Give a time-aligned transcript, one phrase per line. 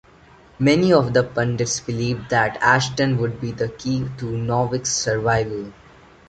[0.57, 5.71] Many of the pundits believed that Ashton would be the key to Norwich's survival.